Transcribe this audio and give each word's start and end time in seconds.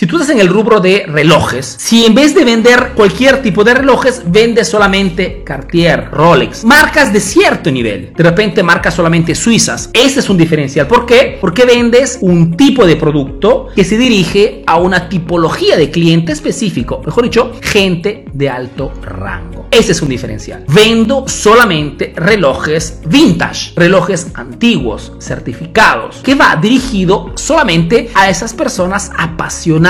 Si 0.00 0.06
tú 0.06 0.16
estás 0.16 0.30
en 0.30 0.40
el 0.40 0.48
rubro 0.48 0.80
de 0.80 1.04
relojes, 1.06 1.76
si 1.78 2.06
en 2.06 2.14
vez 2.14 2.34
de 2.34 2.42
vender 2.42 2.92
cualquier 2.94 3.42
tipo 3.42 3.64
de 3.64 3.74
relojes, 3.74 4.22
vendes 4.24 4.66
solamente 4.66 5.42
Cartier, 5.44 6.10
Rolex, 6.10 6.64
marcas 6.64 7.12
de 7.12 7.20
cierto 7.20 7.70
nivel, 7.70 8.14
de 8.16 8.24
repente 8.24 8.62
marcas 8.62 8.94
solamente 8.94 9.34
suizas, 9.34 9.90
ese 9.92 10.20
es 10.20 10.30
un 10.30 10.38
diferencial. 10.38 10.86
¿Por 10.86 11.04
qué? 11.04 11.36
Porque 11.38 11.66
vendes 11.66 12.16
un 12.22 12.56
tipo 12.56 12.86
de 12.86 12.96
producto 12.96 13.66
que 13.76 13.84
se 13.84 13.98
dirige 13.98 14.62
a 14.66 14.78
una 14.78 15.06
tipología 15.10 15.76
de 15.76 15.90
cliente 15.90 16.32
específico, 16.32 17.02
mejor 17.04 17.24
dicho, 17.24 17.52
gente 17.60 18.24
de 18.32 18.48
alto 18.48 18.94
rango. 19.02 19.68
Ese 19.70 19.92
es 19.92 20.00
un 20.00 20.08
diferencial. 20.08 20.64
Vendo 20.68 21.28
solamente 21.28 22.14
relojes 22.16 23.00
vintage, 23.04 23.72
relojes 23.76 24.28
antiguos, 24.32 25.12
certificados, 25.20 26.22
que 26.24 26.34
va 26.34 26.56
dirigido 26.56 27.32
solamente 27.34 28.10
a 28.14 28.30
esas 28.30 28.54
personas 28.54 29.10
apasionadas 29.18 29.89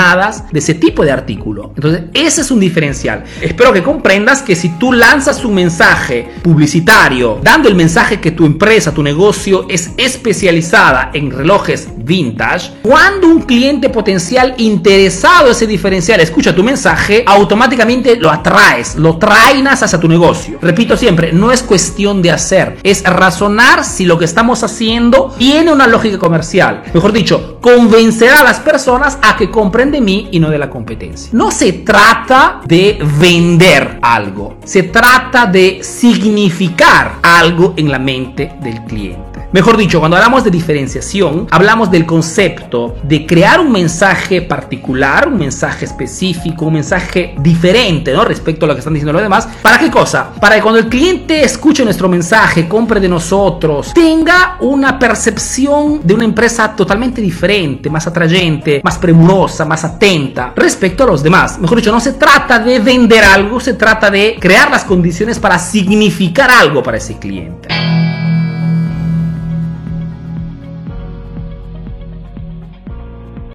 de 0.51 0.59
ese 0.59 0.75
tipo 0.75 1.05
de 1.05 1.13
artículo. 1.13 1.73
Entonces, 1.77 2.05
ese 2.15 2.41
es 2.41 2.51
un 2.51 2.59
diferencial. 2.59 3.23
Espero 3.43 3.71
que 3.71 3.83
comprendas 3.83 4.41
que 4.41 4.57
si 4.57 4.71
tú 4.71 4.93
lanzas 4.93 5.45
un 5.45 5.55
mensaje 5.55 6.27
publicitario 6.43 7.39
dando 7.43 7.69
el 7.69 7.75
mensaje 7.75 8.19
que 8.19 8.31
tu 8.31 8.47
empresa, 8.47 8.95
tu 8.95 9.03
negocio 9.03 9.67
es 9.69 9.91
especializada 9.99 11.11
en 11.13 11.31
relojes 11.31 11.89
vintage, 11.99 12.73
cuando 12.83 13.29
un 13.29 13.43
cliente 13.43 13.91
potencial 13.91 14.55
interesado 14.57 15.51
ese 15.51 15.67
diferencial 15.67 16.19
escucha 16.21 16.55
tu 16.55 16.65
mensaje, 16.65 17.23
automáticamente 17.27 18.17
lo 18.17 18.31
atraes, 18.31 18.97
lo 18.97 19.19
trainas 19.19 19.83
hacia 19.83 20.01
tu 20.01 20.09
negocio. 20.09 20.59
Repito 20.63 20.97
siempre, 20.97 21.33
no 21.33 21.53
es 21.53 21.63
cuestión 21.63 22.23
de 22.23 22.31
hacer, 22.31 22.79
es 22.83 23.05
razonar 23.05 23.85
si 23.85 24.07
lo 24.07 24.19
que 24.19 24.25
estamos 24.25 24.63
haciendo 24.65 25.35
tiene 25.39 25.71
una 25.71 25.87
lógica 25.87 26.19
comercial. 26.19 26.85
Mejor 26.95 27.13
dicho, 27.13 27.59
convencer 27.61 28.31
a 28.31 28.43
las 28.43 28.61
personas 28.61 29.19
a 29.23 29.37
que 29.37 29.51
compren 29.51 29.90
de 29.91 30.01
mí 30.01 30.29
y 30.31 30.41
no 30.41 30.51
de 30.51 30.59
la 30.59 30.71
competencia. 30.71 31.31
No 31.33 31.51
se 31.51 31.73
trata 31.73 32.61
de 32.65 32.99
vender 33.21 33.99
algo, 34.03 34.57
se 34.65 34.85
trata 34.85 35.47
de 35.47 35.83
significar 35.83 37.17
algo 37.23 37.75
en 37.77 37.91
la 37.91 37.99
mente 37.99 38.53
del 38.61 38.83
cliente. 38.85 39.30
Mejor 39.53 39.77
dicho, 39.77 39.99
cuando 39.99 40.17
hablamos 40.17 40.45
de 40.45 40.51
diferenciación, 40.53 41.49
hablamos 41.51 41.91
del 41.91 42.07
concepto 42.07 42.97
de 43.03 43.27
crear 43.27 43.59
un 43.59 43.73
mensaje 43.73 44.43
particular, 44.43 45.27
un 45.27 45.39
mensaje 45.39 45.87
específico, 45.87 46.67
un 46.67 46.75
mensaje 46.75 47.35
diferente, 47.37 48.13
¿no? 48.13 48.25
Respecto 48.25 48.65
a 48.65 48.69
lo 48.69 48.75
que 48.75 48.79
están 48.79 48.95
diciendo 48.95 49.13
los 49.13 49.23
demás. 49.23 49.49
¿Para 49.61 49.77
qué 49.77 49.91
cosa? 49.91 50.31
Para 50.41 50.55
que 50.55 50.63
cuando 50.63 50.79
el 50.79 50.89
cliente 50.89 51.43
escuche 51.43 51.83
nuestro 51.83 52.09
mensaje, 52.09 52.69
compre 52.69 53.01
de 53.01 53.09
nosotros, 53.09 53.93
tenga 53.93 54.57
una 54.61 54.97
percepción 54.97 56.01
de 56.05 56.15
una 56.15 56.25
empresa 56.25 56.77
totalmente 56.77 57.21
diferente, 57.21 57.91
más 57.91 58.07
atrayente, 58.07 58.81
más 58.85 58.99
premurosa, 58.99 59.65
más 59.65 59.83
atenta 59.83 60.53
respecto 60.55 61.03
a 61.03 61.09
los 61.09 61.25
demás. 61.25 61.59
Mejor 61.59 61.79
dicho, 61.79 61.91
no 61.91 61.99
se 61.99 62.13
trata 62.13 62.61
de 62.61 62.79
vender 62.79 63.25
algo, 63.25 63.59
se 63.59 63.75
trata 63.75 64.13
de 64.13 64.37
crear 64.39 64.71
las 64.71 64.85
condiciones 64.85 65.41
para 65.41 65.59
significar 65.59 66.53
algo 66.53 66.85
para 66.85 66.99
ese 66.99 67.19
cliente. 67.19 67.69